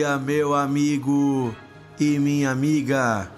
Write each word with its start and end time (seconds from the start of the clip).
dia, 0.00 0.16
meu 0.16 0.54
amigo 0.54 1.54
e 1.98 2.18
minha 2.18 2.50
amiga. 2.50 3.30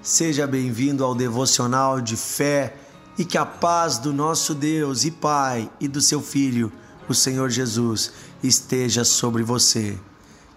Seja 0.00 0.46
bem-vindo 0.46 1.04
ao 1.04 1.14
devocional 1.14 2.00
de 2.00 2.16
fé 2.16 2.74
e 3.18 3.24
que 3.24 3.36
a 3.36 3.44
paz 3.44 3.98
do 3.98 4.14
nosso 4.14 4.54
Deus 4.54 5.04
e 5.04 5.10
Pai 5.10 5.70
e 5.78 5.86
do 5.86 6.00
seu 6.00 6.22
Filho, 6.22 6.72
o 7.06 7.12
Senhor 7.12 7.50
Jesus, 7.50 8.12
esteja 8.42 9.04
sobre 9.04 9.42
você. 9.42 9.98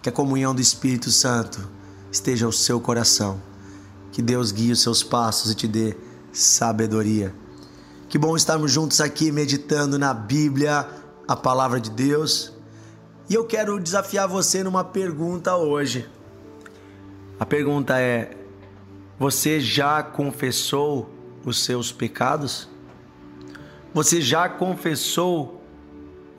Que 0.00 0.08
a 0.08 0.12
comunhão 0.12 0.54
do 0.54 0.62
Espírito 0.62 1.10
Santo 1.10 1.68
esteja 2.10 2.46
ao 2.46 2.52
seu 2.52 2.80
coração. 2.80 3.38
Que 4.12 4.22
Deus 4.22 4.52
guie 4.52 4.72
os 4.72 4.80
seus 4.80 5.02
passos 5.02 5.50
e 5.50 5.54
te 5.54 5.68
dê 5.68 5.94
sabedoria. 6.32 7.34
Que 8.08 8.16
bom 8.16 8.34
estarmos 8.34 8.72
juntos 8.72 8.98
aqui 8.98 9.30
meditando 9.30 9.98
na 9.98 10.14
Bíblia, 10.14 10.88
a 11.28 11.36
palavra 11.36 11.78
de 11.78 11.90
Deus. 11.90 12.50
E 13.30 13.34
eu 13.34 13.44
quero 13.44 13.78
desafiar 13.78 14.26
você 14.26 14.64
numa 14.64 14.82
pergunta 14.82 15.54
hoje. 15.54 16.04
A 17.38 17.46
pergunta 17.46 17.96
é: 17.96 18.36
você 19.16 19.60
já 19.60 20.02
confessou 20.02 21.08
os 21.44 21.62
seus 21.62 21.92
pecados? 21.92 22.68
Você 23.94 24.20
já 24.20 24.48
confessou 24.48 25.62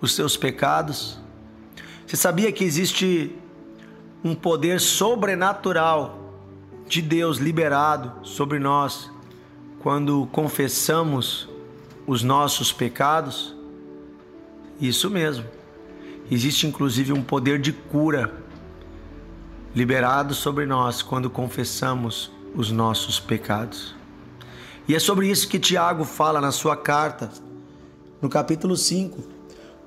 os 0.01 0.13
seus 0.13 0.35
pecados? 0.35 1.17
Você 2.05 2.17
sabia 2.17 2.51
que 2.51 2.65
existe 2.65 3.37
um 4.21 4.35
poder 4.35 4.81
sobrenatural 4.81 6.19
de 6.89 7.01
Deus 7.01 7.37
liberado 7.37 8.27
sobre 8.27 8.59
nós 8.59 9.09
quando 9.79 10.27
confessamos 10.33 11.47
os 12.05 12.21
nossos 12.21 12.73
pecados? 12.73 13.55
Isso 14.77 15.09
mesmo. 15.09 15.60
Existe 16.31 16.65
inclusive 16.65 17.11
um 17.11 17.21
poder 17.21 17.59
de 17.59 17.73
cura 17.73 18.33
liberado 19.75 20.33
sobre 20.33 20.65
nós 20.65 21.01
quando 21.01 21.29
confessamos 21.29 22.31
os 22.55 22.71
nossos 22.71 23.19
pecados. 23.19 23.93
E 24.87 24.95
é 24.95 24.99
sobre 24.99 25.27
isso 25.29 25.49
que 25.49 25.59
Tiago 25.59 26.05
fala 26.05 26.39
na 26.39 26.53
sua 26.53 26.77
carta, 26.77 27.29
no 28.21 28.29
capítulo 28.29 28.77
5. 28.77 29.21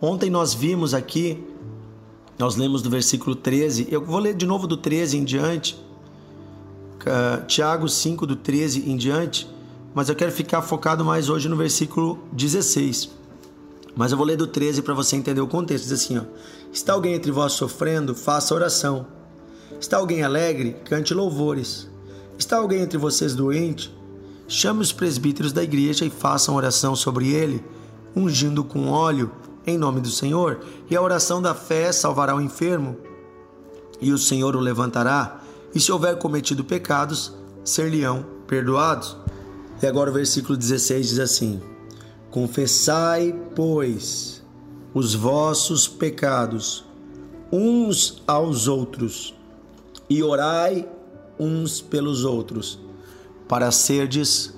Ontem 0.03 0.28
nós 0.28 0.53
vimos 0.53 0.92
aqui, 0.92 1.42
nós 2.39 2.56
lemos 2.56 2.83
do 2.83 2.91
versículo 2.91 3.34
13, 3.34 3.89
eu 3.91 4.05
vou 4.05 4.19
ler 4.19 4.34
de 4.34 4.45
novo 4.45 4.67
do 4.67 4.77
13 4.77 5.17
em 5.17 5.25
diante, 5.25 5.75
uh, 7.06 7.47
Tiago 7.47 7.89
5, 7.89 8.27
do 8.27 8.37
13 8.37 8.91
em 8.91 8.98
diante, 8.98 9.48
mas 9.95 10.11
eu 10.11 10.15
quero 10.15 10.31
ficar 10.31 10.61
focado 10.61 11.06
mais 11.06 11.31
hoje 11.31 11.48
no 11.48 11.56
versículo 11.56 12.19
16. 12.33 13.23
Mas 13.97 14.11
eu 14.11 14.19
vou 14.19 14.27
ler 14.27 14.37
do 14.37 14.47
13 14.47 14.83
para 14.83 14.95
você 14.95 15.17
entender 15.17 15.41
o 15.41 15.47
contexto. 15.47 15.84
Diz 15.84 15.92
assim: 15.92 16.19
ó, 16.19 16.23
Está 16.73 16.92
alguém 16.92 17.14
entre 17.14 17.31
vós 17.31 17.53
sofrendo? 17.53 18.14
Faça 18.14 18.55
oração. 18.55 19.06
Está 19.81 19.98
alguém 19.98 20.25
alegre? 20.25 20.77
Cante 20.84 21.14
louvores. 21.14 21.89
Está 22.37 22.56
alguém 22.56 22.83
entre 22.83 22.98
vocês 22.98 23.34
doente? 23.34 23.95
Chame 24.48 24.81
os 24.81 24.92
presbíteros 24.92 25.53
da 25.53 25.62
igreja 25.62 26.05
e 26.05 26.11
façam 26.11 26.56
oração 26.56 26.97
sobre 26.97 27.33
ele, 27.33 27.65
ungindo 28.15 28.65
com 28.65 28.89
óleo 28.89 29.31
em 29.67 29.78
nome 29.78 30.00
do 30.00 30.11
Senhor. 30.11 30.61
E 30.91 30.97
a 30.97 31.03
oração 31.03 31.41
da 31.41 31.55
fé 31.55 31.92
salvará 31.92 32.34
o 32.34 32.41
enfermo, 32.41 32.97
e 34.00 34.12
o 34.12 34.19
Senhor 34.19 34.56
o 34.56 34.61
levantará. 34.61 35.41
E 35.75 35.81
se 35.81 35.92
houver 35.92 36.19
cometido 36.19 36.65
pecados, 36.65 37.33
ser-lhe-ão 37.65 38.27
perdoados. 38.47 39.17
E 39.81 39.87
agora 39.87 40.11
o 40.11 40.15
versículo 40.15 40.56
16 40.56 41.09
diz 41.09 41.19
assim: 41.19 41.61
Confessai, 42.34 43.32
pois, 43.54 44.42
os 44.92 45.14
vossos 45.14 45.86
pecados 45.86 46.84
uns 47.53 48.25
aos 48.26 48.66
outros 48.66 49.32
e 50.10 50.20
orai 50.20 50.84
uns 51.38 51.81
pelos 51.81 52.25
outros, 52.25 52.81
para 53.47 53.70
serdes 53.70 54.53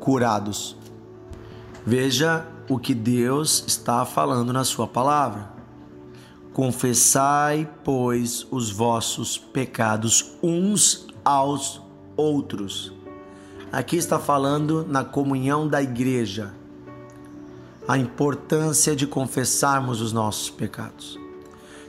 curados. 0.00 0.74
Veja 1.84 2.46
o 2.66 2.78
que 2.78 2.94
Deus 2.94 3.62
está 3.66 4.06
falando 4.06 4.50
na 4.50 4.64
sua 4.64 4.86
palavra. 4.86 5.52
Confessai, 6.54 7.70
pois, 7.84 8.46
os 8.50 8.70
vossos 8.70 9.36
pecados 9.36 10.32
uns 10.42 11.08
aos 11.22 11.78
outros. 12.16 12.90
Aqui 13.70 13.96
está 13.96 14.18
falando 14.18 14.86
na 14.88 15.04
comunhão 15.04 15.68
da 15.68 15.82
igreja 15.82 16.61
a 17.86 17.98
importância 17.98 18.94
de 18.94 19.06
confessarmos 19.06 20.00
os 20.00 20.12
nossos 20.12 20.50
pecados. 20.50 21.18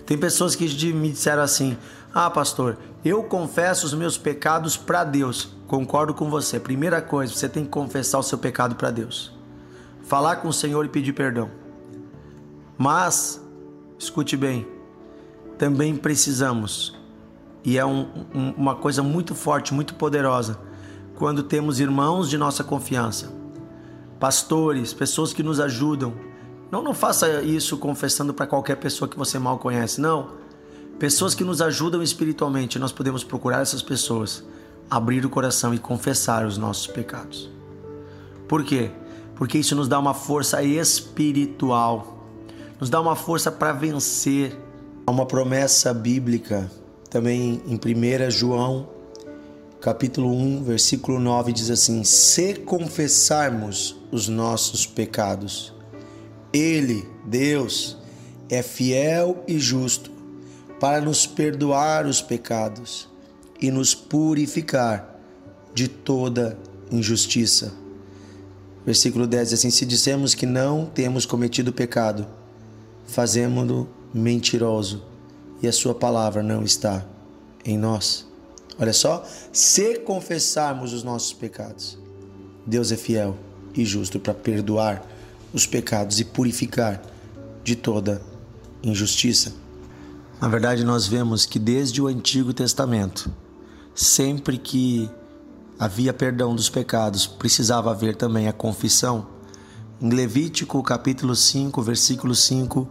Tem 0.06 0.18
pessoas 0.18 0.56
que 0.56 0.94
me 0.94 1.12
disseram 1.12 1.44
assim: 1.44 1.78
Ah, 2.14 2.30
pastor, 2.30 2.78
eu 3.04 3.24
confesso 3.24 3.86
os 3.86 3.94
meus 3.94 4.18
pecados 4.18 4.76
para 4.76 5.04
Deus. 5.04 5.50
Concordo 5.68 6.14
com 6.14 6.30
você. 6.30 6.60
Primeira 6.60 7.02
coisa, 7.02 7.34
você 7.34 7.48
tem 7.48 7.64
que 7.64 7.70
confessar 7.70 8.20
o 8.20 8.24
seu 8.24 8.38
pecado 8.38 8.76
para 8.76 8.92
Deus. 8.92 9.32
Falar 10.04 10.38
com 10.38 10.50
o 10.50 10.54
Senhor 10.54 10.86
e 10.86 10.90
pedir 10.90 11.14
perdão. 11.14 11.50
Mas, 12.78 13.42
escute 13.98 14.36
bem, 14.36 14.68
também 15.58 15.96
precisamos, 15.96 17.00
e 17.64 17.78
é 17.78 17.86
um, 17.86 18.08
um, 18.34 18.50
uma 18.58 18.76
coisa 18.76 19.02
muito 19.02 19.34
forte, 19.36 19.74
muito 19.74 19.94
poderosa, 19.96 20.60
quando 21.16 21.44
temos 21.44 21.80
irmãos 21.80 22.30
de 22.30 22.38
nossa 22.38 22.64
confiança 22.64 23.43
pastores, 24.24 24.94
pessoas 24.94 25.34
que 25.34 25.44
nos 25.44 25.60
ajudam. 25.60 26.14
Não, 26.72 26.82
não 26.82 26.94
faça 26.94 27.42
isso 27.42 27.76
confessando 27.76 28.34
para 28.34 28.48
qualquer 28.48 28.78
pessoa 28.78 29.06
que 29.06 29.18
você 29.18 29.38
mal 29.38 29.60
conhece, 29.60 30.00
não. 30.00 30.30
Pessoas 30.98 31.36
que 31.36 31.44
nos 31.44 31.62
ajudam 31.62 32.02
espiritualmente, 32.02 32.80
nós 32.80 32.94
podemos 32.94 33.22
procurar 33.22 33.62
essas 33.62 33.82
pessoas, 33.82 34.42
abrir 34.90 35.26
o 35.26 35.30
coração 35.30 35.74
e 35.74 35.78
confessar 35.78 36.46
os 36.46 36.58
nossos 36.58 36.88
pecados. 36.88 37.52
Por 38.48 38.64
quê? 38.64 38.92
Porque 39.36 39.58
isso 39.58 39.76
nos 39.76 39.90
dá 39.90 40.00
uma 40.00 40.14
força 40.14 40.64
espiritual, 40.64 42.26
nos 42.80 42.90
dá 42.90 43.02
uma 43.02 43.18
força 43.18 43.52
para 43.52 43.74
vencer. 43.74 44.58
Há 45.06 45.12
uma 45.12 45.26
promessa 45.26 45.94
bíblica 45.94 46.72
também 47.10 47.62
em 47.68 47.76
1 47.76 48.32
João 48.32 48.88
capítulo 49.84 50.32
1, 50.34 50.64
versículo 50.64 51.20
9 51.20 51.52
diz 51.52 51.70
assim: 51.70 52.06
Se 52.06 52.54
confessarmos 52.54 53.98
os 54.14 54.30
nossos 54.30 54.88
pecados, 54.88 55.74
Ele, 56.54 57.06
Deus, 57.26 57.98
é 58.50 58.64
fiel 58.64 59.44
e 59.46 59.60
justo 59.60 60.10
para 60.80 61.02
nos 61.02 61.28
perdoar 61.28 62.06
os 62.06 62.22
pecados 62.22 63.10
e 63.62 63.70
nos 63.70 63.94
purificar 63.94 65.20
de 65.76 65.90
toda 65.90 66.58
injustiça. 66.90 67.74
Versículo 68.86 69.28
10 69.28 69.50
diz 69.50 69.60
assim: 69.60 69.70
Se 69.70 69.86
dissemos 69.86 70.34
que 70.34 70.46
não 70.46 70.86
temos 70.86 71.26
cometido 71.26 71.74
pecado, 71.74 72.26
fazemos-no 73.06 73.90
mentiroso 74.14 75.04
e 75.62 75.68
a 75.68 75.74
Sua 75.74 75.94
palavra 75.94 76.42
não 76.42 76.64
está 76.64 77.06
em 77.66 77.78
nós. 77.78 78.32
Olha 78.80 78.94
só, 78.94 79.24
se 79.52 80.00
confessarmos 80.00 80.94
os 80.94 81.04
nossos 81.04 81.34
pecados, 81.34 81.98
Deus 82.66 82.92
é 82.92 82.98
fiel 82.98 83.38
e 83.76 83.86
justo 83.86 84.20
para 84.20 84.34
perdoar 84.34 85.06
os 85.54 85.68
pecados 85.68 86.20
e 86.20 86.26
purificar 86.26 87.02
de 87.64 87.76
toda 87.76 88.22
injustiça. 88.82 89.54
Na 90.42 90.48
verdade, 90.48 90.84
nós 90.84 91.08
vemos 91.08 91.46
que 91.46 91.60
desde 91.60 92.02
o 92.02 92.08
Antigo 92.08 92.54
Testamento, 92.54 93.32
sempre 93.94 94.58
que 94.58 95.10
havia 95.78 96.14
perdão 96.14 96.56
dos 96.56 96.70
pecados, 96.70 97.28
precisava 97.28 97.92
haver 97.92 98.16
também 98.16 98.48
a 98.48 98.54
confissão. 98.54 99.28
Em 100.02 100.10
Levítico, 100.10 100.82
capítulo 100.82 101.36
5, 101.36 101.82
versículo 101.82 102.34
5, 102.34 102.90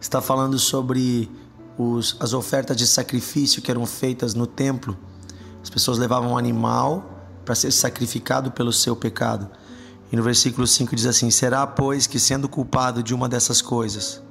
está 0.00 0.22
falando 0.22 0.58
sobre 0.58 1.28
os, 1.76 2.16
as 2.20 2.32
ofertas 2.32 2.76
de 2.76 2.86
sacrifício 2.86 3.60
que 3.60 3.70
eram 3.70 3.84
feitas 3.84 4.32
no 4.32 4.46
templo 4.46 4.96
as 5.64 5.70
pessoas 5.70 5.96
levavam 5.96 6.32
um 6.32 6.36
animal 6.36 7.10
para 7.42 7.54
ser 7.54 7.70
sacrificado 7.70 8.50
pelo 8.50 8.70
seu 8.70 8.94
pecado. 8.94 9.48
E 10.12 10.16
no 10.16 10.22
versículo 10.22 10.66
5 10.66 10.94
diz 10.94 11.06
assim: 11.06 11.30
Será, 11.30 11.66
pois, 11.66 12.06
que 12.06 12.20
sendo 12.20 12.50
culpado 12.50 13.02
de 13.02 13.14
uma 13.14 13.30
dessas 13.30 13.62
coisas, 13.62 14.22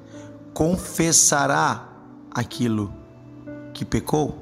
confessará 0.53 1.89
aquilo 2.29 2.93
que 3.73 3.83
pecou? 3.83 4.37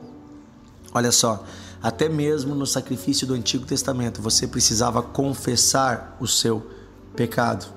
Olha 0.94 1.14
só, 1.14 1.46
até 1.82 2.10
mesmo 2.10 2.54
no 2.54 2.68
sacrifício 2.68 3.26
do 3.26 3.36
Antigo 3.36 3.66
Testamento, 3.66 4.22
você 4.22 4.46
precisava 4.46 5.02
confessar 5.02 6.18
o 6.20 6.28
seu 6.28 6.70
pecado. 7.16 7.68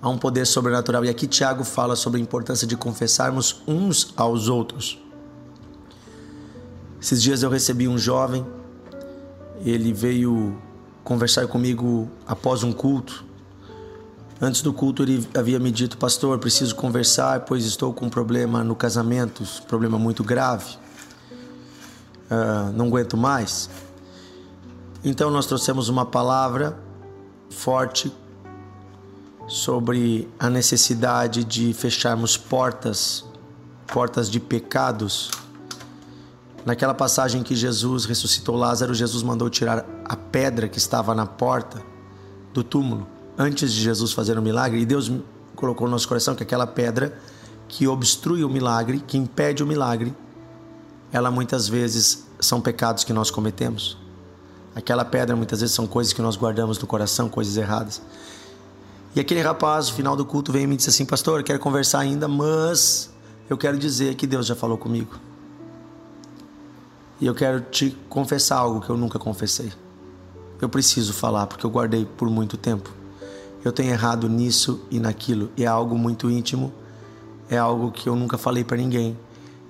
Há 0.00 0.08
um 0.08 0.16
poder 0.16 0.46
sobrenatural, 0.46 1.04
e 1.04 1.08
aqui 1.08 1.26
Tiago 1.26 1.64
fala 1.64 1.96
sobre 1.96 2.20
a 2.20 2.22
importância 2.22 2.68
de 2.68 2.76
confessarmos 2.76 3.64
uns 3.66 4.14
aos 4.16 4.46
outros. 4.46 5.03
Esses 7.04 7.22
dias 7.22 7.42
eu 7.42 7.50
recebi 7.50 7.86
um 7.86 7.98
jovem, 7.98 8.46
ele 9.62 9.92
veio 9.92 10.56
conversar 11.04 11.46
comigo 11.46 12.08
após 12.26 12.62
um 12.62 12.72
culto. 12.72 13.26
Antes 14.40 14.62
do 14.62 14.72
culto 14.72 15.02
ele 15.02 15.28
havia 15.36 15.58
me 15.58 15.70
dito, 15.70 15.98
pastor, 15.98 16.38
preciso 16.38 16.74
conversar, 16.74 17.40
pois 17.40 17.66
estou 17.66 17.92
com 17.92 18.06
um 18.06 18.08
problema 18.08 18.64
no 18.64 18.74
casamento, 18.74 19.44
problema 19.68 19.98
muito 19.98 20.24
grave. 20.24 20.78
uh, 22.30 22.72
não 22.72 22.86
aguento 22.86 23.18
mais. 23.18 23.68
Então 25.04 25.30
nós 25.30 25.44
trouxemos 25.44 25.90
uma 25.90 26.06
palavra 26.06 26.74
forte 27.50 28.10
sobre 29.46 30.26
a 30.38 30.48
necessidade 30.48 31.44
de 31.44 31.74
fecharmos 31.74 32.38
portas, 32.38 33.26
portas 33.88 34.30
de 34.30 34.40
pecados. 34.40 35.43
Naquela 36.64 36.94
passagem 36.94 37.42
que 37.42 37.54
Jesus 37.54 38.06
ressuscitou 38.06 38.56
Lázaro, 38.56 38.94
Jesus 38.94 39.22
mandou 39.22 39.50
tirar 39.50 39.84
a 40.04 40.16
pedra 40.16 40.68
que 40.68 40.78
estava 40.78 41.14
na 41.14 41.26
porta 41.26 41.82
do 42.54 42.64
túmulo 42.64 43.06
antes 43.36 43.72
de 43.72 43.82
Jesus 43.82 44.12
fazer 44.12 44.38
o 44.38 44.42
milagre, 44.42 44.80
e 44.80 44.86
Deus 44.86 45.12
colocou 45.54 45.86
no 45.86 45.92
nosso 45.92 46.08
coração 46.08 46.34
que 46.34 46.42
aquela 46.42 46.66
pedra 46.66 47.18
que 47.68 47.86
obstrui 47.86 48.44
o 48.44 48.48
milagre, 48.48 49.02
que 49.06 49.18
impede 49.18 49.62
o 49.62 49.66
milagre, 49.66 50.14
ela 51.12 51.30
muitas 51.30 51.68
vezes 51.68 52.26
são 52.40 52.60
pecados 52.60 53.04
que 53.04 53.12
nós 53.12 53.30
cometemos. 53.30 53.98
Aquela 54.74 55.04
pedra 55.04 55.36
muitas 55.36 55.60
vezes 55.60 55.74
são 55.74 55.86
coisas 55.86 56.12
que 56.12 56.22
nós 56.22 56.36
guardamos 56.36 56.78
no 56.78 56.86
coração, 56.86 57.28
coisas 57.28 57.56
erradas. 57.56 58.00
E 59.14 59.20
aquele 59.20 59.40
rapaz, 59.40 59.88
no 59.88 59.94
final 59.94 60.16
do 60.16 60.24
culto, 60.24 60.50
veio 60.50 60.64
e 60.64 60.66
me 60.66 60.76
disse 60.76 60.90
assim: 60.90 61.04
Pastor, 61.04 61.40
eu 61.40 61.44
quero 61.44 61.60
conversar 61.60 62.00
ainda, 62.00 62.26
mas 62.26 63.10
eu 63.48 63.56
quero 63.56 63.78
dizer 63.78 64.16
que 64.16 64.26
Deus 64.26 64.46
já 64.46 64.56
falou 64.56 64.76
comigo. 64.76 65.14
E 67.20 67.26
eu 67.26 67.34
quero 67.34 67.60
te 67.60 67.96
confessar 68.08 68.58
algo 68.58 68.80
que 68.80 68.90
eu 68.90 68.96
nunca 68.96 69.18
confessei. 69.18 69.72
Eu 70.60 70.68
preciso 70.68 71.12
falar 71.12 71.46
porque 71.46 71.64
eu 71.64 71.70
guardei 71.70 72.04
por 72.04 72.28
muito 72.28 72.56
tempo. 72.56 72.90
Eu 73.64 73.72
tenho 73.72 73.90
errado 73.90 74.28
nisso 74.28 74.84
e 74.90 75.00
naquilo, 75.00 75.50
e 75.56 75.64
é 75.64 75.66
algo 75.66 75.96
muito 75.96 76.30
íntimo, 76.30 76.72
é 77.48 77.56
algo 77.56 77.90
que 77.90 78.08
eu 78.08 78.14
nunca 78.14 78.36
falei 78.36 78.62
para 78.62 78.76
ninguém. 78.76 79.16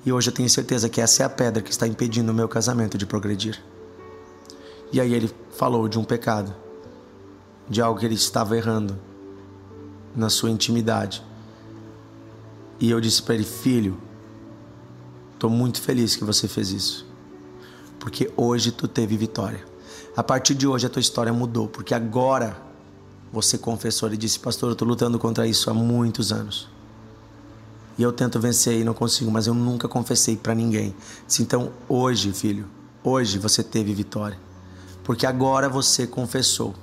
E 0.04 0.12
hoje 0.12 0.30
eu 0.30 0.34
tenho 0.34 0.50
certeza 0.50 0.88
que 0.88 1.00
essa 1.00 1.22
é 1.22 1.26
a 1.26 1.30
pedra 1.30 1.62
que 1.62 1.70
está 1.70 1.86
impedindo 1.86 2.32
o 2.32 2.34
meu 2.34 2.48
casamento 2.48 2.98
de 2.98 3.06
progredir. 3.06 3.62
E 4.92 5.00
aí 5.00 5.14
ele 5.14 5.30
falou 5.56 5.88
de 5.88 5.98
um 5.98 6.04
pecado, 6.04 6.54
de 7.68 7.80
algo 7.80 7.98
que 7.98 8.06
ele 8.06 8.14
estava 8.14 8.56
errando 8.56 8.98
na 10.14 10.28
sua 10.28 10.50
intimidade. 10.50 11.22
E 12.78 12.90
eu 12.90 13.00
disse 13.00 13.22
para 13.22 13.34
ele: 13.34 13.44
Filho, 13.44 13.96
estou 15.34 15.48
muito 15.48 15.80
feliz 15.80 16.16
que 16.16 16.24
você 16.24 16.46
fez 16.46 16.70
isso, 16.70 17.06
porque 18.04 18.30
hoje 18.36 18.70
tu 18.70 18.86
teve 18.86 19.16
vitória. 19.16 19.64
A 20.14 20.22
partir 20.22 20.54
de 20.54 20.66
hoje 20.66 20.86
a 20.86 20.90
tua 20.90 21.00
história 21.00 21.32
mudou, 21.32 21.68
porque 21.68 21.94
agora 21.94 22.54
você 23.32 23.56
confessou 23.56 24.12
e 24.12 24.16
disse: 24.18 24.38
Pastor, 24.38 24.68
eu 24.68 24.72
estou 24.74 24.86
lutando 24.86 25.18
contra 25.18 25.46
isso 25.46 25.70
há 25.70 25.74
muitos 25.74 26.30
anos. 26.30 26.68
E 27.96 28.02
eu 28.02 28.12
tento 28.12 28.38
vencer 28.38 28.78
e 28.78 28.84
não 28.84 28.92
consigo, 28.92 29.30
mas 29.30 29.46
eu 29.46 29.54
nunca 29.54 29.88
confessei 29.88 30.36
para 30.36 30.54
ninguém. 30.54 30.94
Disse, 31.26 31.40
então, 31.40 31.72
hoje, 31.88 32.30
filho, 32.32 32.66
hoje 33.02 33.38
você 33.38 33.62
teve 33.62 33.94
vitória. 33.94 34.38
Porque 35.02 35.24
agora 35.24 35.66
você 35.66 36.06
confessou. 36.06 36.74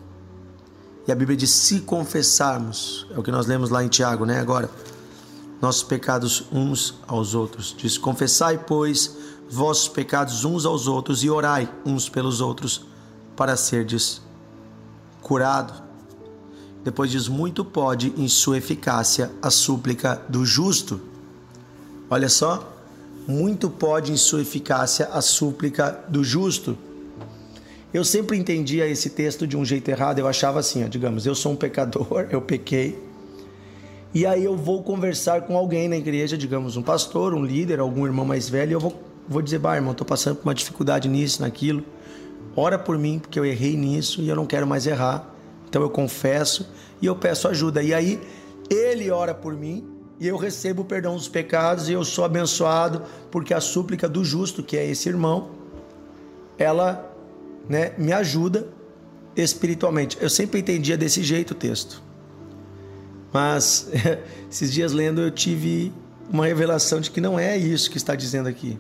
E 1.08 1.12
a 1.12 1.16
Bíblia 1.16 1.38
diz: 1.38 1.52
se 1.52 1.82
confessarmos, 1.82 3.06
é 3.12 3.20
o 3.20 3.22
que 3.22 3.30
nós 3.30 3.46
lemos 3.46 3.70
lá 3.70 3.84
em 3.84 3.90
Tiago, 3.90 4.26
né? 4.26 4.40
Agora, 4.40 4.72
nossos 5.62 5.84
pecados 5.84 6.46
uns 6.52 6.96
aos 7.06 7.36
outros. 7.36 7.76
Diz: 7.78 7.96
confessai, 7.96 8.58
pois, 8.58 9.21
vossos 9.52 9.90
pecados 9.90 10.46
uns 10.46 10.66
aos 10.66 10.88
outros 10.88 11.24
e 11.24 11.30
orai 11.30 11.70
uns 11.86 12.08
pelos 12.08 12.40
outros 12.40 12.86
para 13.36 13.58
serdes 13.58 14.22
curado. 15.22 15.84
Depois 16.84 17.12
diz: 17.12 17.28
muito 17.28 17.64
pode 17.64 18.14
em 18.18 18.28
sua 18.28 18.58
eficácia 18.58 19.32
a 19.42 19.50
súplica 19.52 20.22
do 20.30 20.46
justo. 20.46 21.02
Olha 22.10 22.30
só, 22.30 22.74
muito 23.28 23.70
pode 23.70 24.12
em 24.12 24.18
sua 24.18 24.42
eficácia 24.42 25.08
a 25.08 25.22
súplica 25.22 26.04
do 26.08 26.24
justo. 26.24 26.78
Eu 27.94 28.06
sempre 28.06 28.38
entendia 28.38 28.88
esse 28.88 29.10
texto 29.10 29.46
de 29.46 29.58
um 29.58 29.66
jeito 29.66 29.90
errado. 29.90 30.20
Eu 30.20 30.28
achava 30.28 30.60
assim, 30.60 30.84
ó, 30.84 30.88
digamos, 30.88 31.26
eu 31.26 31.36
sou 31.36 31.52
um 31.52 31.56
pecador, 31.56 32.28
eu 32.32 32.42
pequei. 32.42 32.98
E 34.14 34.26
aí 34.26 34.44
eu 34.44 34.58
vou 34.58 34.84
conversar 34.84 35.42
com 35.44 35.56
alguém 35.56 35.88
na 35.88 35.96
igreja, 35.98 36.38
digamos, 36.38 36.76
um 36.76 36.82
pastor, 36.82 37.34
um 37.34 37.46
líder, 37.46 37.80
algum 37.80 38.06
irmão 38.06 38.26
mais 38.26 38.50
velho, 38.50 38.72
e 38.72 38.74
eu 38.74 38.80
vou, 38.80 39.11
vou 39.28 39.42
dizer, 39.42 39.60
bah, 39.60 39.76
irmão, 39.76 39.94
tô 39.94 40.06
passando 40.06 40.38
por 40.38 40.44
uma 40.44 40.56
dificuldade 40.56 41.08
nisso, 41.08 41.42
naquilo. 41.42 41.84
Ora 42.56 42.78
por 42.78 42.98
mim, 42.98 43.20
porque 43.20 43.40
eu 43.40 43.46
errei 43.46 43.78
nisso 43.78 44.22
e 44.22 44.30
eu 44.30 44.36
não 44.36 44.46
quero 44.46 44.68
mais 44.68 44.86
errar. 44.86 45.30
Então 45.70 45.82
eu 45.82 45.90
confesso 45.90 46.70
e 47.02 47.06
eu 47.06 47.16
peço 47.16 47.48
ajuda. 47.48 47.82
E 47.82 47.94
aí 47.94 48.20
ele 48.70 49.10
ora 49.10 49.34
por 49.34 49.56
mim 49.56 49.88
e 50.20 50.28
eu 50.28 50.38
recebo 50.38 50.82
o 50.82 50.86
perdão 50.86 51.16
dos 51.16 51.28
pecados 51.28 51.90
e 51.90 51.94
eu 51.94 52.04
sou 52.04 52.26
abençoado 52.26 53.04
porque 53.32 53.54
a 53.54 53.62
súplica 53.62 54.08
do 54.08 54.24
justo, 54.24 54.62
que 54.62 54.78
é 54.78 54.86
esse 54.86 55.08
irmão, 55.08 55.52
ela 56.58 57.10
né, 57.68 57.94
me 57.98 58.12
ajuda 58.12 58.68
espiritualmente. 59.36 60.18
Eu 60.22 60.30
sempre 60.30 60.60
entendia 60.60 60.98
desse 60.98 61.24
jeito 61.24 61.52
o 61.52 61.56
texto. 61.56 62.04
Mas 63.32 63.90
esses 64.52 64.72
dias 64.72 64.92
lendo 64.92 65.22
eu 65.22 65.32
tive 65.32 65.94
uma 66.30 66.46
revelação 66.46 67.00
de 67.00 67.10
que 67.10 67.22
não 67.22 67.40
é 67.40 67.58
isso 67.58 67.90
que 67.90 67.98
está 67.98 68.14
dizendo 68.14 68.48
aqui. 68.48 68.80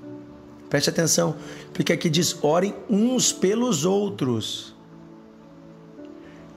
Preste 0.71 0.89
atenção, 0.89 1.35
porque 1.73 1.91
aqui 1.91 2.09
diz: 2.09 2.41
orem 2.41 2.73
uns 2.89 3.33
pelos 3.33 3.83
outros. 3.83 4.73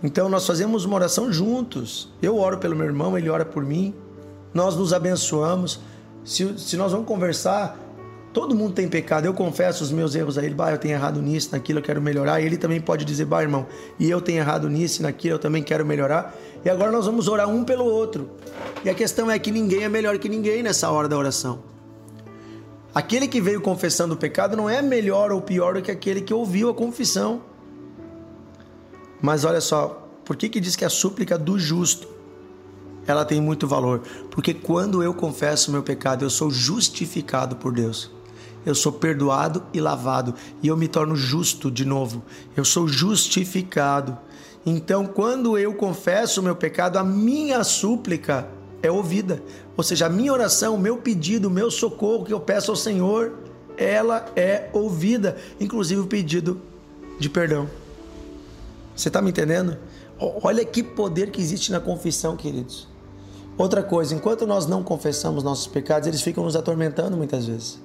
Então 0.05 0.29
nós 0.29 0.47
fazemos 0.47 0.85
uma 0.85 0.95
oração 0.95 1.33
juntos. 1.33 2.13
Eu 2.23 2.39
oro 2.39 2.59
pelo 2.59 2.77
meu 2.77 2.87
irmão, 2.87 3.19
ele 3.19 3.29
ora 3.29 3.45
por 3.45 3.65
mim. 3.65 3.93
Nós 4.55 4.77
nos 4.77 4.93
abençoamos. 4.93 5.81
Se, 6.25 6.57
se 6.57 6.77
nós 6.77 6.93
vamos 6.93 7.09
conversar, 7.09 7.77
Todo 8.33 8.53
mundo 8.53 8.75
tem 8.75 8.89
pecado. 8.89 9.27
Eu 9.27 9.33
confesso 9.33 9.85
os 9.85 9.93
meus 9.93 10.17
erros 10.17 10.37
a 10.37 10.45
ele. 10.45 10.57
Bah, 10.57 10.73
eu 10.73 10.79
tenho 10.79 10.95
errado 10.95 11.23
nisso, 11.23 11.51
naquilo, 11.53 11.79
eu 11.79 11.83
quero 11.85 12.03
melhorar. 12.03 12.41
E 12.41 12.45
ele 12.45 12.57
também 12.57 12.81
pode 12.81 13.05
dizer, 13.05 13.27
bah, 13.27 13.41
irmão, 13.41 13.65
e 13.97 14.11
eu 14.11 14.21
tenho 14.21 14.39
errado 14.39 14.69
nisso, 14.69 15.05
naquilo, 15.05 15.37
eu 15.37 15.39
também 15.39 15.63
quero 15.63 15.87
melhorar. 15.87 16.35
E 16.65 16.69
agora 16.69 16.91
nós 16.91 17.07
vamos 17.07 17.29
orar 17.29 17.49
um 17.49 17.63
pelo 17.63 17.85
outro. 17.85 18.29
E 18.85 18.91
a 18.91 18.95
questão 18.95 19.31
é 19.31 19.39
que 19.39 19.53
ninguém 19.53 19.85
é 19.85 19.89
melhor 19.89 20.19
que 20.19 20.29
ninguém 20.29 20.65
nessa 20.65 20.91
hora 20.91 21.09
da 21.09 21.17
oração. 21.17 21.74
Aquele 22.95 23.27
que 23.27 23.41
veio 23.41 23.61
confessando 23.61 24.15
o 24.15 24.17
pecado 24.17 24.57
não 24.57 24.71
é 24.71 24.81
melhor 24.81 25.33
ou 25.33 25.41
pior 25.41 25.75
do 25.75 25.83
que 25.83 25.91
aquele 25.91 26.21
que 26.21 26.33
ouviu 26.33 26.71
a 26.71 26.75
confissão. 26.75 27.43
Mas 29.21 29.45
olha 29.45 29.61
só, 29.61 30.09
por 30.25 30.37
que, 30.37 30.49
que 30.49 30.61
diz 30.61 30.77
que 30.77 30.85
a 30.85 30.91
súplica 30.91 31.37
do 31.37 31.59
justo 31.59 32.07
ela 33.07 33.25
tem 33.25 33.41
muito 33.41 33.67
valor? 33.67 34.03
Porque 34.31 34.55
quando 34.55 35.03
eu 35.03 35.13
confesso 35.13 35.71
o 35.71 35.73
meu 35.73 35.83
pecado, 35.83 36.25
eu 36.25 36.31
sou 36.31 36.51
justificado 36.51 37.57
por 37.57 37.73
Deus 37.73 38.11
eu 38.65 38.75
sou 38.75 38.93
perdoado 38.93 39.63
e 39.73 39.81
lavado 39.81 40.35
e 40.63 40.69
eu 40.69 40.77
me 40.77 40.89
torno 40.89 41.15
justo 41.15 41.71
de 41.71 41.85
novo. 41.85 42.23
Eu 42.57 42.65
sou 42.65 42.89
justificado. 42.89 44.17
Então, 44.65 45.07
quando 45.07 45.59
eu 45.59 45.75
confesso 45.75 46.41
o 46.41 46.45
meu 46.45 46.57
pecado, 46.57 46.97
a 46.97 47.05
minha 47.05 47.63
súplica 47.63 48.49
é 48.87 48.91
ouvida. 48.91 49.43
Ou 49.77 49.83
seja, 49.83 50.07
a 50.07 50.09
minha 50.11 50.33
oração, 50.33 50.75
o 50.75 50.79
meu 50.79 50.99
pedido, 50.99 51.49
o 51.49 51.51
meu 51.51 51.71
socorro 51.71 52.25
que 52.25 52.33
eu 52.33 52.41
peço 52.41 52.71
ao 52.71 52.77
Senhor, 52.77 53.33
ela 53.77 54.27
é 54.37 54.69
ouvida, 54.73 55.37
inclusive 55.59 56.03
o 56.03 56.07
pedido 56.07 56.61
de 57.19 57.29
perdão. 57.29 57.69
Você 58.95 59.09
está 59.09 59.21
me 59.23 59.31
entendendo? 59.31 59.77
Olha 60.19 60.65
que 60.65 60.83
poder 60.83 61.31
que 61.31 61.41
existe 61.41 61.73
na 61.73 61.81
confissão, 61.81 62.37
queridos. 62.37 62.87
Outra 63.57 63.83
coisa, 63.83 64.15
enquanto 64.15 64.47
nós 64.47 64.67
não 64.67 64.83
confessamos 64.83 65.43
nossos 65.43 65.67
pecados, 65.67 66.07
eles 66.07 66.21
ficam 66.21 66.45
nos 66.45 66.55
atormentando 66.55 67.17
muitas 67.17 67.47
vezes. 67.47 67.81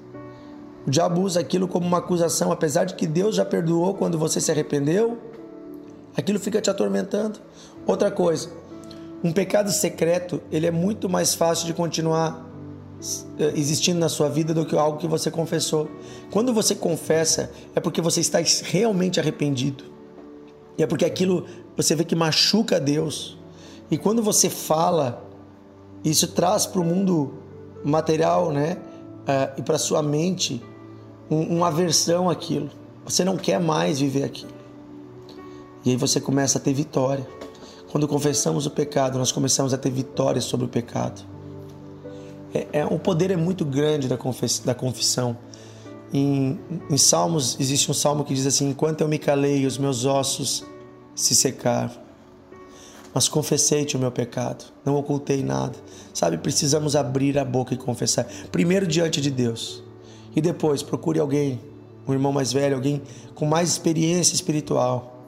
O 0.86 0.90
diabo 0.90 1.20
usa 1.22 1.40
aquilo 1.40 1.66
como 1.66 1.86
uma 1.86 1.98
acusação, 1.98 2.52
apesar 2.52 2.84
de 2.84 2.94
que 2.94 3.06
Deus 3.06 3.36
já 3.36 3.44
perdoou 3.44 3.94
quando 3.94 4.18
você 4.18 4.40
se 4.40 4.50
arrependeu, 4.50 5.18
aquilo 6.16 6.38
fica 6.38 6.60
te 6.60 6.70
atormentando. 6.70 7.40
Outra 7.86 8.10
coisa, 8.10 8.50
um 9.22 9.32
pecado 9.32 9.70
secreto, 9.70 10.40
ele 10.50 10.66
é 10.66 10.70
muito 10.70 11.08
mais 11.08 11.34
fácil 11.34 11.66
de 11.66 11.74
continuar 11.74 12.50
eh, 13.38 13.52
existindo 13.54 13.98
na 13.98 14.08
sua 14.08 14.28
vida 14.28 14.52
do 14.54 14.64
que 14.64 14.76
algo 14.76 14.98
que 14.98 15.06
você 15.06 15.30
confessou. 15.30 15.90
Quando 16.30 16.52
você 16.52 16.74
confessa, 16.74 17.50
é 17.74 17.80
porque 17.80 18.00
você 18.00 18.20
está 18.20 18.38
realmente 18.64 19.20
arrependido. 19.20 19.84
E 20.78 20.82
é 20.82 20.86
porque 20.86 21.04
aquilo 21.04 21.46
você 21.76 21.94
vê 21.94 22.04
que 22.04 22.14
machuca 22.14 22.80
Deus. 22.80 23.38
E 23.90 23.98
quando 23.98 24.22
você 24.22 24.48
fala, 24.48 25.22
isso 26.04 26.28
traz 26.28 26.66
para 26.66 26.80
o 26.80 26.84
mundo 26.84 27.34
material, 27.84 28.52
né? 28.52 28.76
Uh, 29.20 29.60
e 29.60 29.62
para 29.62 29.78
sua 29.78 30.02
mente 30.02 30.62
um, 31.30 31.56
uma 31.56 31.68
aversão 31.68 32.28
àquilo. 32.28 32.70
Você 33.04 33.24
não 33.24 33.36
quer 33.36 33.60
mais 33.60 34.00
viver 34.00 34.24
aquilo. 34.24 34.52
E 35.84 35.90
aí 35.90 35.96
você 35.96 36.20
começa 36.20 36.58
a 36.58 36.60
ter 36.60 36.72
vitória. 36.72 37.26
Quando 37.90 38.06
confessamos 38.06 38.66
o 38.66 38.70
pecado, 38.70 39.18
nós 39.18 39.32
começamos 39.32 39.74
a 39.74 39.78
ter 39.78 39.90
vitória 39.90 40.40
sobre 40.40 40.66
o 40.66 40.68
pecado. 40.68 41.22
É, 42.54 42.66
é, 42.72 42.84
o 42.84 43.00
poder 43.00 43.32
é 43.32 43.36
muito 43.36 43.64
grande 43.64 44.06
da, 44.06 44.16
confess, 44.16 44.60
da 44.60 44.74
confissão. 44.74 45.36
Em, 46.12 46.58
em 46.88 46.96
Salmos, 46.96 47.56
existe 47.58 47.90
um 47.90 47.94
salmo 47.94 48.24
que 48.24 48.32
diz 48.32 48.46
assim: 48.46 48.70
Enquanto 48.70 49.00
eu 49.00 49.08
me 49.08 49.18
calei, 49.18 49.66
os 49.66 49.76
meus 49.76 50.04
ossos 50.04 50.64
se 51.16 51.34
secaram. 51.34 51.90
Mas 53.12 53.28
confessei-te 53.28 53.96
o 53.96 53.98
meu 53.98 54.12
pecado, 54.12 54.64
não 54.84 54.94
ocultei 54.94 55.42
nada. 55.42 55.76
Sabe, 56.14 56.38
precisamos 56.38 56.94
abrir 56.94 57.36
a 57.38 57.44
boca 57.44 57.74
e 57.74 57.76
confessar. 57.76 58.24
Primeiro 58.52 58.86
diante 58.86 59.20
de 59.20 59.32
Deus, 59.32 59.82
e 60.34 60.40
depois 60.40 60.80
procure 60.80 61.18
alguém 61.18 61.60
um 62.06 62.12
irmão 62.12 62.32
mais 62.32 62.52
velho, 62.52 62.76
alguém 62.76 63.02
com 63.34 63.46
mais 63.46 63.68
experiência 63.68 64.34
espiritual. 64.34 65.19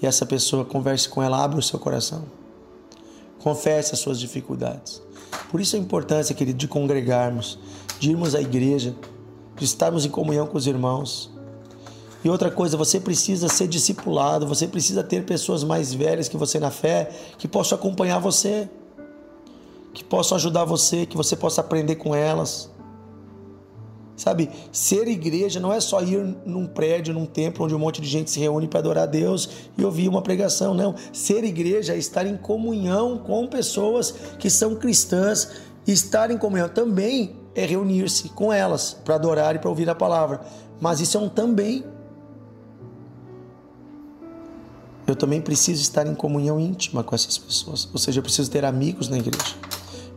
E 0.00 0.06
essa 0.06 0.24
pessoa 0.24 0.64
converse 0.64 1.08
com 1.08 1.22
ela, 1.22 1.42
abre 1.42 1.58
o 1.58 1.62
seu 1.62 1.78
coração. 1.78 2.24
Confesse 3.38 3.94
as 3.94 4.00
suas 4.00 4.18
dificuldades. 4.18 5.02
Por 5.50 5.60
isso 5.60 5.76
a 5.76 5.78
importância, 5.78 6.34
querido, 6.34 6.58
de 6.58 6.68
congregarmos, 6.68 7.58
de 7.98 8.10
irmos 8.10 8.34
à 8.34 8.40
igreja, 8.40 8.94
de 9.56 9.64
estarmos 9.64 10.04
em 10.04 10.10
comunhão 10.10 10.46
com 10.46 10.56
os 10.56 10.66
irmãos. 10.66 11.30
E 12.22 12.28
outra 12.28 12.50
coisa, 12.50 12.76
você 12.76 12.98
precisa 12.98 13.48
ser 13.48 13.68
discipulado, 13.68 14.46
você 14.46 14.66
precisa 14.66 15.02
ter 15.02 15.24
pessoas 15.24 15.62
mais 15.62 15.94
velhas 15.94 16.28
que 16.28 16.36
você 16.36 16.58
na 16.58 16.70
fé, 16.70 17.10
que 17.36 17.46
possam 17.46 17.78
acompanhar 17.78 18.18
você, 18.18 18.68
que 19.94 20.04
possam 20.04 20.36
ajudar 20.36 20.64
você, 20.64 21.06
que 21.06 21.16
você 21.16 21.36
possa 21.36 21.60
aprender 21.60 21.96
com 21.96 22.14
elas. 22.14 22.70
Sabe, 24.18 24.50
ser 24.72 25.06
igreja 25.06 25.60
não 25.60 25.72
é 25.72 25.78
só 25.78 26.02
ir 26.02 26.36
num 26.44 26.66
prédio, 26.66 27.14
num 27.14 27.24
templo 27.24 27.64
onde 27.64 27.74
um 27.74 27.78
monte 27.78 28.02
de 28.02 28.08
gente 28.08 28.32
se 28.32 28.40
reúne 28.40 28.66
para 28.66 28.80
adorar 28.80 29.04
a 29.04 29.06
Deus 29.06 29.48
e 29.78 29.84
ouvir 29.84 30.08
uma 30.08 30.20
pregação, 30.20 30.74
não. 30.74 30.96
Ser 31.12 31.44
igreja 31.44 31.94
é 31.94 31.98
estar 31.98 32.26
em 32.26 32.36
comunhão 32.36 33.18
com 33.18 33.46
pessoas 33.46 34.12
que 34.36 34.50
são 34.50 34.74
cristãs. 34.74 35.52
Estar 35.86 36.32
em 36.32 36.36
comunhão 36.36 36.68
também 36.68 37.36
é 37.54 37.64
reunir-se 37.64 38.28
com 38.30 38.52
elas 38.52 38.92
para 38.92 39.14
adorar 39.14 39.54
e 39.54 39.60
para 39.60 39.70
ouvir 39.70 39.88
a 39.88 39.94
palavra. 39.94 40.40
Mas 40.80 40.98
isso 40.98 41.16
é 41.16 41.20
um 41.20 41.28
também. 41.28 41.84
Eu 45.06 45.14
também 45.14 45.40
preciso 45.40 45.80
estar 45.80 46.08
em 46.08 46.14
comunhão 46.14 46.58
íntima 46.58 47.04
com 47.04 47.14
essas 47.14 47.38
pessoas. 47.38 47.88
Ou 47.92 47.98
seja, 48.00 48.18
eu 48.18 48.22
preciso 48.24 48.50
ter 48.50 48.64
amigos 48.64 49.08
na 49.08 49.16
igreja. 49.16 49.54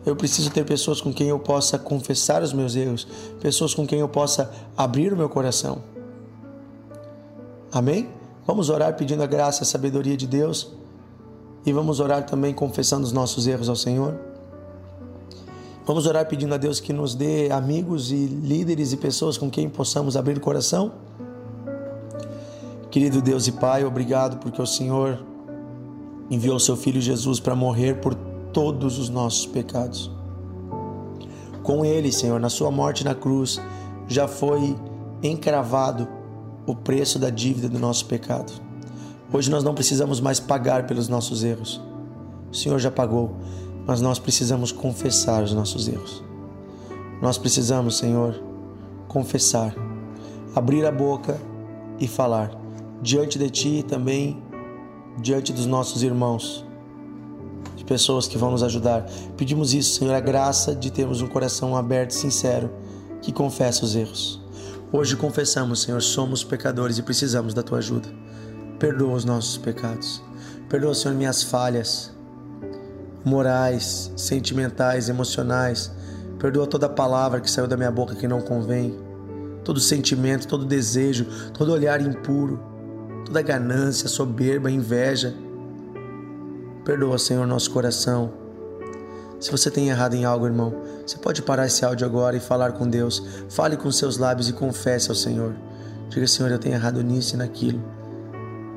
Eu 0.06 0.16
preciso 0.16 0.50
ter 0.50 0.66
pessoas 0.66 1.00
com 1.00 1.14
quem 1.14 1.30
eu 1.30 1.40
possa 1.40 1.78
confessar 1.78 2.42
os 2.42 2.54
meus 2.54 2.76
erros, 2.76 3.08
pessoas 3.40 3.74
com 3.74 3.86
quem 3.86 4.00
eu 4.00 4.10
possa 4.10 4.52
abrir 4.76 5.14
o 5.14 5.18
meu 5.18 5.30
coração. 5.30 5.84
Amém? 7.72 8.10
Vamos 8.46 8.70
orar 8.70 8.96
pedindo 8.96 9.22
a 9.22 9.28
graça 9.28 9.62
e 9.62 9.64
a 9.64 9.66
sabedoria 9.66 10.18
de 10.18 10.26
Deus 10.26 10.72
e 11.66 11.72
vamos 11.72 12.00
orar 12.00 12.26
também 12.26 12.54
confessando 12.54 13.06
os 13.06 13.12
nossos 13.12 13.46
erros 13.46 13.70
ao 13.70 13.76
Senhor. 13.76 14.16
Vamos 15.86 16.06
orar 16.06 16.28
pedindo 16.28 16.54
a 16.54 16.58
Deus 16.58 16.80
que 16.80 16.92
nos 16.92 17.14
dê 17.14 17.52
amigos 17.52 18.12
e 18.12 18.26
líderes 18.26 18.94
e 18.94 18.98
pessoas 18.98 19.38
com 19.38 19.50
quem 19.50 19.70
possamos 19.70 20.18
abrir 20.18 20.38
o 20.38 20.42
coração. 20.42 20.92
Querido 22.90 23.22
Deus 23.22 23.48
e 23.48 23.52
Pai, 23.52 23.86
obrigado 23.86 24.38
porque 24.38 24.62
o 24.62 24.66
Senhor 24.66 25.24
enviou 26.30 26.60
seu 26.60 26.76
filho 26.76 27.00
Jesus 27.00 27.40
para 27.40 27.56
morrer 27.56 28.02
por 28.02 28.16
todos 28.52 28.98
os 29.00 29.10
nossos 29.10 29.46
pecados. 29.46 30.12
Com 31.64 31.86
ele, 31.86 32.12
Senhor, 32.12 32.40
na 32.40 32.50
sua 32.50 32.72
morte 32.72 33.04
na 33.04 33.14
cruz, 33.14 33.62
já 34.08 34.28
foi 34.28 34.76
encravado 35.22 36.08
o 36.66 36.76
preço 36.76 37.20
da 37.20 37.30
dívida 37.30 37.70
do 37.70 37.80
nosso 37.80 38.06
pecado. 38.06 38.52
Hoje 39.32 39.50
nós 39.50 39.64
não 39.64 39.74
precisamos 39.74 40.20
mais 40.20 40.40
pagar 40.40 40.86
pelos 40.88 41.08
nossos 41.08 41.44
erros. 41.44 41.82
O 42.52 42.56
Senhor 42.56 42.80
já 42.80 42.92
pagou, 42.92 43.36
mas 43.86 44.02
nós 44.02 44.20
precisamos 44.20 44.72
confessar 44.72 45.44
os 45.44 45.54
nossos 45.54 45.88
erros. 45.88 46.24
Nós 47.22 47.38
precisamos, 47.38 47.98
Senhor, 47.98 48.42
confessar, 49.08 49.74
abrir 50.56 50.86
a 50.86 50.92
boca 50.92 51.40
e 52.00 52.08
falar 52.08 52.52
diante 53.02 53.38
de 53.38 53.50
Ti 53.50 53.70
e 53.80 53.84
também 53.84 54.42
diante 55.22 55.54
dos 55.54 55.66
nossos 55.66 56.04
irmãos 56.04 56.66
pessoas 57.92 58.26
que 58.26 58.38
vão 58.38 58.52
nos 58.52 58.64
ajudar. 58.64 59.06
Pedimos 59.36 59.74
isso, 59.74 60.00
Senhor, 60.00 60.14
a 60.16 60.22
graça 60.22 60.74
de 60.74 60.90
termos 60.90 61.22
um 61.22 61.28
coração 61.28 61.76
aberto 61.76 62.12
e 62.12 62.14
sincero 62.14 62.72
que 63.22 63.34
confessa 63.34 63.84
os 63.84 63.98
erros. 63.98 64.42
Hoje 64.94 65.18
confessamos, 65.18 65.82
Senhor, 65.82 66.02
somos 66.02 66.42
pecadores 66.42 66.98
e 66.98 67.04
precisamos 67.04 67.54
da 67.54 67.62
tua 67.62 67.80
ajuda. 67.80 68.08
Perdoa 68.80 69.14
os 69.14 69.26
nossos 69.26 69.58
pecados. 69.58 70.24
Perdoa, 70.70 70.96
Senhor, 70.96 71.14
minhas 71.16 71.44
falhas 71.44 72.16
morais, 73.26 74.10
sentimentais, 74.16 75.10
emocionais. 75.10 75.92
Perdoa 76.40 76.66
toda 76.66 76.88
palavra 76.88 77.42
que 77.42 77.52
saiu 77.52 77.68
da 77.68 77.76
minha 77.76 77.92
boca 77.92 78.16
que 78.16 78.26
não 78.26 78.40
convém. 78.40 78.98
Todo 79.66 79.82
sentimento, 79.82 80.48
todo 80.48 80.64
desejo, 80.64 81.26
todo 81.54 81.74
olhar 81.74 82.00
impuro, 82.00 82.58
toda 83.26 83.42
ganância, 83.42 84.08
soberba, 84.08 84.72
inveja 84.72 85.36
Perdoa, 86.84 87.20
Senhor, 87.20 87.46
nosso 87.46 87.70
coração. 87.70 88.34
Se 89.40 89.52
você 89.52 89.70
tem 89.70 89.90
errado 89.90 90.16
em 90.16 90.26
algo, 90.26 90.48
irmão, 90.48 90.74
você 91.06 91.16
pode 91.18 91.42
parar 91.44 91.68
esse 91.68 91.86
áudio 91.86 92.08
agora 92.08 92.36
e 92.36 92.40
falar 92.40 92.72
com 92.72 92.88
Deus. 92.88 93.24
Fale 93.50 93.78
com 93.78 93.92
seus 93.92 94.18
lábios 94.18 94.50
e 94.50 94.54
confesse 94.54 95.10
ao 95.10 95.16
Senhor. 95.16 95.56
Diga, 96.10 96.26
Senhor, 96.26 96.52
eu 96.52 96.58
tenho 96.58 96.76
errado 96.76 97.04
nisso 97.04 97.36
e 97.36 97.38
naquilo. 97.38 97.82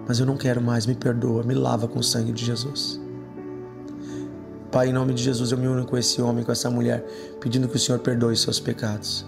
Mas 0.06 0.18
eu 0.18 0.26
não 0.26 0.37
quero 0.37 0.61
mais, 0.61 0.84
me 0.84 0.94
perdoa, 0.94 1.42
me 1.42 1.54
lava 1.54 1.88
com 1.88 1.99
o 1.99 2.04
sangue 2.04 2.32
de 2.32 2.44
Jesus. 2.44 3.00
Pai, 4.70 4.88
em 4.88 4.92
nome 4.92 5.14
de 5.14 5.23
Jesus, 5.23 5.50
eu 5.50 5.56
me 5.56 5.66
uno 5.66 5.87
com 5.87 5.96
esse 5.96 6.20
homem, 6.20 6.44
com 6.44 6.52
essa 6.52 6.68
mulher, 6.68 7.06
pedindo 7.40 7.68
que 7.68 7.76
o 7.76 7.80
Senhor 7.80 8.00
perdoe 8.00 8.37
seus 8.37 8.61
pecados. 8.61 9.25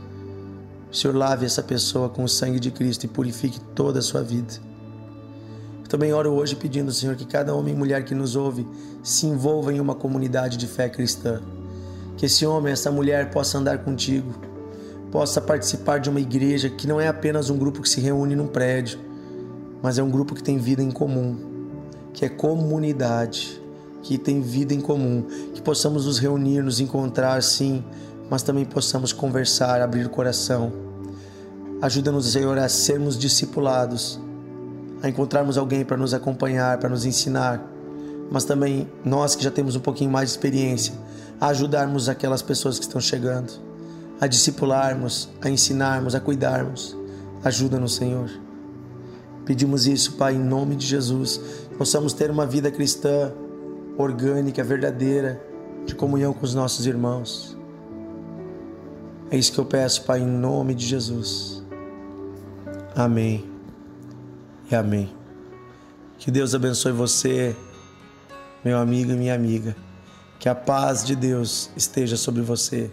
O 0.90 0.94
Senhor 0.94 1.16
lave 1.16 1.46
essa 1.46 1.62
pessoa 1.62 2.10
com 2.10 2.24
o 2.24 2.28
sangue 2.28 2.60
de 2.60 2.70
Cristo 2.70 3.04
e 3.04 3.08
purifique 3.08 3.58
toda 3.74 4.00
a 4.00 4.02
sua 4.02 4.22
vida. 4.22 4.65
Também 5.88 6.12
oro 6.12 6.32
hoje 6.32 6.56
pedindo, 6.56 6.92
Senhor, 6.92 7.14
que 7.14 7.24
cada 7.24 7.54
homem 7.54 7.74
e 7.74 7.76
mulher 7.76 8.04
que 8.04 8.14
nos 8.14 8.34
ouve 8.34 8.66
se 9.02 9.26
envolva 9.26 9.72
em 9.72 9.78
uma 9.78 9.94
comunidade 9.94 10.56
de 10.56 10.66
fé 10.66 10.88
cristã. 10.88 11.40
Que 12.16 12.26
esse 12.26 12.44
homem, 12.44 12.72
essa 12.72 12.90
mulher 12.90 13.30
possa 13.30 13.58
andar 13.58 13.78
contigo, 13.78 14.34
possa 15.12 15.40
participar 15.40 15.98
de 15.98 16.10
uma 16.10 16.20
igreja 16.20 16.68
que 16.68 16.86
não 16.86 17.00
é 17.00 17.06
apenas 17.06 17.50
um 17.50 17.56
grupo 17.56 17.82
que 17.82 17.88
se 17.88 18.00
reúne 18.00 18.34
num 18.34 18.48
prédio, 18.48 18.98
mas 19.80 19.98
é 19.98 20.02
um 20.02 20.10
grupo 20.10 20.34
que 20.34 20.42
tem 20.42 20.58
vida 20.58 20.82
em 20.82 20.90
comum, 20.90 21.36
que 22.12 22.24
é 22.24 22.28
comunidade, 22.28 23.62
que 24.02 24.18
tem 24.18 24.40
vida 24.40 24.74
em 24.74 24.80
comum, 24.80 25.24
que 25.54 25.62
possamos 25.62 26.06
nos 26.06 26.18
reunir, 26.18 26.62
nos 26.62 26.80
encontrar 26.80 27.40
sim, 27.42 27.84
mas 28.28 28.42
também 28.42 28.64
possamos 28.64 29.12
conversar, 29.12 29.80
abrir 29.80 30.06
o 30.06 30.10
coração. 30.10 30.72
Ajuda-nos, 31.80 32.32
Senhor, 32.32 32.58
a 32.58 32.68
sermos 32.68 33.16
discipulados 33.16 34.18
a 35.06 35.08
encontrarmos 35.08 35.56
alguém 35.56 35.84
para 35.84 35.96
nos 35.96 36.12
acompanhar, 36.12 36.78
para 36.78 36.88
nos 36.88 37.04
ensinar, 37.04 37.64
mas 38.30 38.44
também 38.44 38.88
nós 39.04 39.36
que 39.36 39.44
já 39.44 39.50
temos 39.52 39.76
um 39.76 39.80
pouquinho 39.80 40.10
mais 40.10 40.30
de 40.30 40.36
experiência, 40.36 40.94
a 41.40 41.48
ajudarmos 41.48 42.08
aquelas 42.08 42.42
pessoas 42.42 42.78
que 42.78 42.84
estão 42.84 43.00
chegando, 43.00 43.52
a 44.20 44.26
discipularmos, 44.26 45.28
a 45.40 45.48
ensinarmos, 45.48 46.14
a 46.14 46.20
cuidarmos. 46.20 46.96
Ajuda-nos, 47.44 47.94
Senhor. 47.94 48.28
Pedimos 49.44 49.86
isso, 49.86 50.14
Pai, 50.14 50.34
em 50.34 50.40
nome 50.40 50.74
de 50.74 50.86
Jesus, 50.86 51.40
possamos 51.78 52.12
ter 52.12 52.30
uma 52.30 52.44
vida 52.44 52.70
cristã 52.70 53.32
orgânica, 53.96 54.64
verdadeira, 54.64 55.40
de 55.84 55.94
comunhão 55.94 56.32
com 56.32 56.44
os 56.44 56.52
nossos 56.52 56.84
irmãos. 56.84 57.56
É 59.30 59.36
isso 59.36 59.52
que 59.52 59.58
eu 59.58 59.64
peço, 59.64 60.02
Pai, 60.02 60.20
em 60.20 60.26
nome 60.26 60.74
de 60.74 60.84
Jesus. 60.84 61.62
Amém 62.96 63.55
e 64.70 64.74
amém. 64.74 65.12
Que 66.18 66.30
Deus 66.30 66.54
abençoe 66.54 66.92
você, 66.92 67.54
meu 68.64 68.78
amigo 68.78 69.12
e 69.12 69.14
minha 69.14 69.34
amiga. 69.34 69.76
Que 70.38 70.48
a 70.48 70.54
paz 70.54 71.04
de 71.04 71.14
Deus 71.14 71.70
esteja 71.76 72.16
sobre 72.16 72.42
você. 72.42 72.90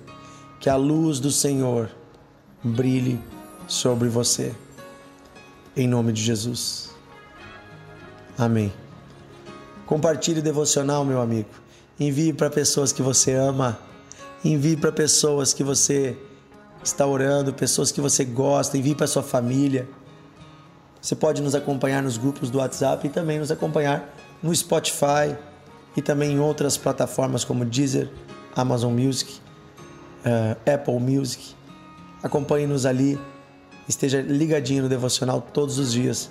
Que 0.59 0.69
a 0.69 0.75
luz 0.75 1.19
do 1.19 1.31
Senhor 1.31 1.89
brilhe 2.63 3.19
sobre 3.67 4.07
você. 4.07 4.53
Em 5.75 5.87
nome 5.87 6.13
de 6.13 6.21
Jesus. 6.21 6.91
Amém. 8.37 8.71
Compartilhe 9.85 10.39
o 10.39 10.43
devocional, 10.43 11.03
meu 11.03 11.21
amigo. 11.21 11.49
Envie 11.99 12.33
para 12.33 12.49
pessoas 12.49 12.91
que 12.91 13.01
você 13.01 13.33
ama. 13.33 13.77
Envie 14.43 14.75
para 14.75 14.91
pessoas 14.91 15.53
que 15.53 15.63
você 15.63 16.17
está 16.83 17.05
orando, 17.05 17.53
pessoas 17.53 17.91
que 17.91 18.01
você 18.01 18.23
gosta. 18.23 18.77
Envie 18.77 18.95
para 18.95 19.07
sua 19.07 19.23
família. 19.23 19.87
Você 21.03 21.15
pode 21.15 21.41
nos 21.41 21.53
acompanhar 21.53 22.01
nos 22.01 22.15
grupos 22.15 22.49
do 22.49 22.59
WhatsApp 22.59 23.05
e 23.05 23.09
também 23.09 23.37
nos 23.37 23.51
acompanhar 23.51 24.15
no 24.41 24.55
Spotify 24.55 25.35
e 25.97 26.01
também 26.01 26.31
em 26.31 26.39
outras 26.39 26.77
plataformas 26.77 27.43
como 27.43 27.65
Deezer, 27.65 28.09
Amazon 28.55 28.93
Music, 28.93 29.33
uh, 30.25 30.57
Apple 30.73 30.97
Music. 31.01 31.55
Acompanhe-nos 32.23 32.85
ali, 32.85 33.19
esteja 33.85 34.21
ligadinho 34.21 34.83
no 34.83 34.87
devocional 34.87 35.41
todos 35.41 35.77
os 35.77 35.91
dias, 35.91 36.29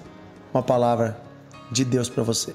uma 0.54 0.62
palavra 0.62 1.20
de 1.70 1.84
Deus 1.84 2.08
para 2.08 2.22
você. 2.22 2.54